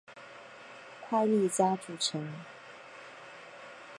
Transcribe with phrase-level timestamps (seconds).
[1.07, 2.27] 快利佳组成。